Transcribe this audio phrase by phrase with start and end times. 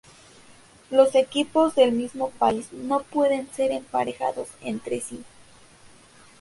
[0.89, 5.23] Los equipos del mismo país no puedes ser emparejados entre sí.